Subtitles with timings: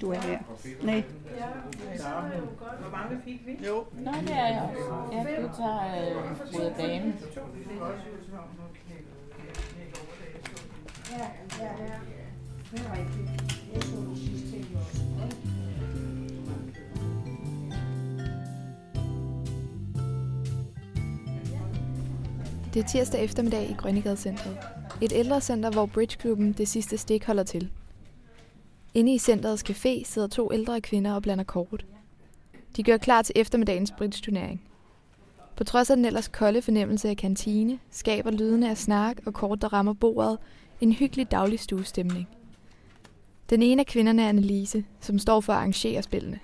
[0.00, 0.38] Du er her.
[0.82, 1.04] Nej.
[2.80, 3.66] Hvor mange fik vi?
[3.66, 3.84] Jo.
[3.92, 5.16] Nå, det er jeg også.
[5.16, 7.14] Ja, du tager øh, mod damen.
[11.10, 11.26] Ja,
[11.58, 11.98] ja, ja.
[12.72, 13.54] Det er rigtigt.
[13.74, 15.00] Jeg så det sidste ting også.
[22.74, 24.58] Det er tirsdag eftermiddag i Grønnegade-centret.
[25.00, 27.70] Et ældrecenter, hvor Bridgeklubben det sidste stik holder til.
[28.94, 31.86] Inde i centrets café sidder to ældre kvinder og blander kort.
[32.76, 34.62] De gør klar til eftermiddagens bridge-turnering.
[35.56, 39.62] På trods af den ellers kolde fornemmelse af kantine, skaber lydene af snak og kort,
[39.62, 40.38] der rammer bordet,
[40.80, 42.28] en hyggelig daglig stuestemning.
[43.50, 46.40] Den ene af kvinderne er Annelise, som står for at arrangere spillene.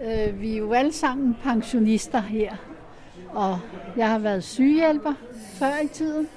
[0.00, 2.56] Øh, vi er jo alle sammen pensionister her.
[3.28, 3.58] Og
[3.96, 5.14] jeg har været sygehjælper
[5.58, 6.28] før i tiden.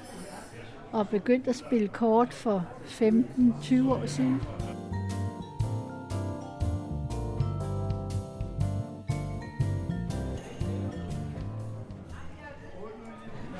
[0.96, 4.40] Og begyndt at spille kort for 15-20 år siden.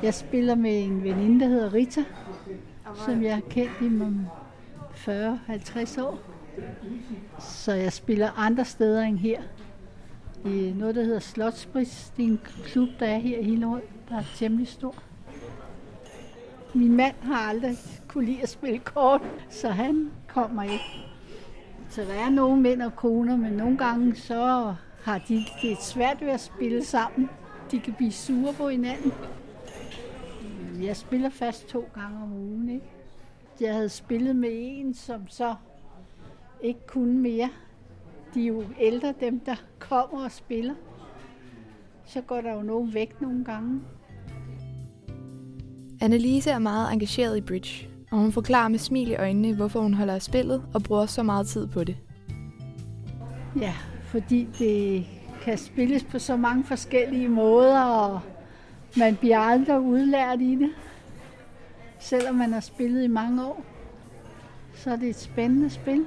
[0.02, 2.04] Jeg spiller med en veninde, der hedder Rita,
[3.06, 3.88] som jeg har kendt i
[5.10, 6.18] 40-50 år.
[7.38, 9.42] Så jeg spiller andre steder end her.
[10.44, 12.12] I noget, der hedder Slotsbris.
[12.16, 14.94] Det er en klub, der er her i Hillerød, der er temmelig stor.
[16.76, 17.76] Min mand har aldrig
[18.08, 20.84] kunne lide at spille kort, så han kommer ikke.
[21.88, 26.20] Så der er nogle mænd og koner, men nogle gange så har de det svært
[26.20, 27.30] ved at spille sammen.
[27.70, 29.12] De kan blive sure på hinanden.
[30.80, 32.68] Jeg spiller fast to gange om ugen.
[32.68, 32.86] Ikke?
[33.60, 35.54] Jeg havde spillet med en, som så
[36.62, 37.50] ikke kunne mere.
[38.34, 40.74] De er jo ældre, dem der kommer og spiller.
[42.04, 43.80] Så går der jo nogen væk nogle gange.
[46.06, 49.94] Annelise er meget engageret i bridge, og hun forklarer med smil i øjnene, hvorfor hun
[49.94, 51.96] holder af spillet og bruger så meget tid på det.
[53.60, 55.06] Ja, fordi det
[55.42, 58.20] kan spilles på så mange forskellige måder, og
[58.96, 60.70] man bliver aldrig udlært i det.
[62.00, 63.64] Selvom man har spillet i mange år,
[64.74, 66.04] så er det et spændende spil.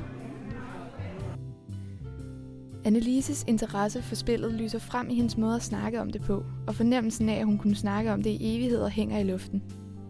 [2.86, 6.76] Annelises interesse for spillet lyser frem i hendes måde at snakke om det på, og
[6.76, 9.64] fornemmelsen af, at hun kunne snakke om det i evigheder hænger i luften.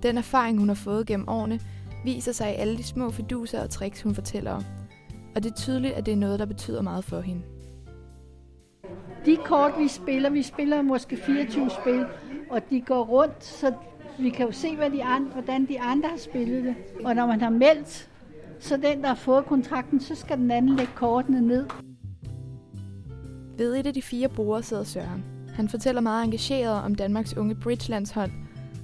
[0.03, 1.59] Den erfaring, hun har fået gennem årene,
[2.05, 4.63] viser sig i alle de små fiduser og tricks, hun fortæller om.
[5.35, 7.41] Og det er tydeligt, at det er noget, der betyder meget for hende.
[9.25, 12.05] De kort, vi spiller, vi spiller måske 24 spil,
[12.49, 13.73] og de går rundt, så
[14.19, 16.75] vi kan jo se, hvad de andre, hvordan de andre har spillet det.
[17.05, 18.09] Og når man har meldt,
[18.59, 21.65] så den, der har fået kontrakten, så skal den anden lægge kortene ned.
[23.57, 25.23] Ved et af de fire brugere sidder Søren.
[25.55, 28.31] Han fortæller meget engageret om Danmarks unge bridge-landshold,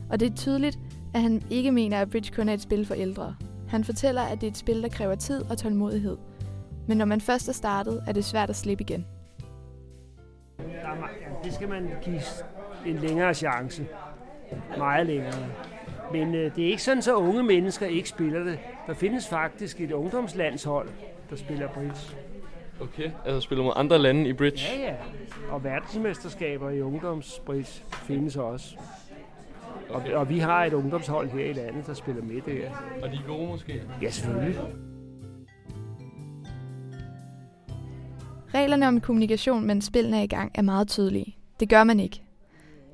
[0.09, 0.79] og det er tydeligt,
[1.15, 3.35] at han ikke mener, at bridge kun er et spil for ældre.
[3.69, 6.17] Han fortæller, at det er et spil, der kræver tid og tålmodighed.
[6.87, 9.05] Men når man først er startet, er det svært at slippe igen.
[11.43, 12.21] Det skal man give
[12.85, 13.87] en længere chance.
[14.77, 15.47] Meget længere.
[16.11, 18.59] Men øh, det er ikke sådan, så unge mennesker ikke spiller det.
[18.87, 20.89] Der findes faktisk et ungdomslandshold,
[21.29, 22.15] der spiller bridge.
[22.81, 24.59] Okay, altså spiller mod andre lande i bridge.
[24.77, 24.95] Ja, ja.
[25.51, 28.77] Og verdensmesterskaber i ungdomsbridge findes også.
[29.89, 32.69] Og, og vi har et ungdomshold her i landet, der spiller med der.
[33.03, 33.81] Og de er gode måske.
[34.01, 34.55] Ja, selvfølgelig.
[38.53, 41.37] Reglerne om kommunikation, mens spillene er i gang, er meget tydelige.
[41.59, 42.21] Det gør man ikke.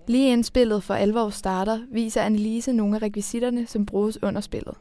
[0.08, 4.76] Lige inden spillet for alvor starter, viser Annelise nogle af rekvisitterne, som bruges under spillet.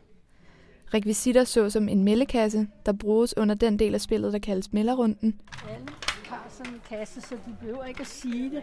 [0.94, 5.87] Rekvisitter såsom en meldekasse, der bruges under den del af spillet, der kaldes melderrunden, Alle
[6.25, 8.62] har sådan en kasse, så de behøver ikke at sige det.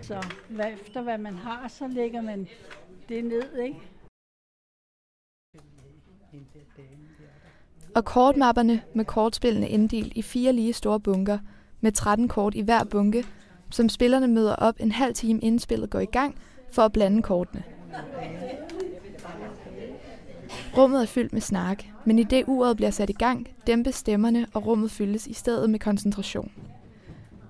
[0.00, 2.48] Så hvad, efter hvad man har, så lægger man
[3.08, 3.80] det ned, ikke?
[7.94, 11.38] og kortmapperne med kortspillene inddelt i fire lige store bunker
[11.80, 13.24] med 13 kort i hver bunke,
[13.70, 16.36] som spillerne møder op en halv time inden spillet går i gang
[16.70, 17.62] for at blande kortene.
[20.76, 24.46] Rummet er fyldt med snak, men i det uret bliver sat i gang, dæmpes stemmerne,
[24.54, 26.52] og rummet fyldes i stedet med koncentration.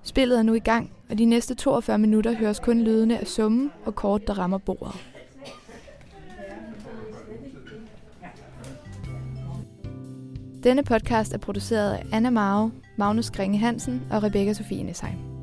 [0.03, 3.71] Spillet er nu i gang, og de næste 42 minutter høres kun lydene af summen
[3.85, 5.18] og kort, der rammer bordet.
[10.63, 15.38] Denne podcast er produceret af Anna Mao, Magnus Gringe Hansen og Rebecca Sofie Nesheim.